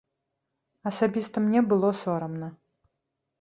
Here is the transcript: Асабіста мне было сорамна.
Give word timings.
Асабіста 0.91 1.43
мне 1.45 1.61
было 1.75 1.93
сорамна. 2.01 2.47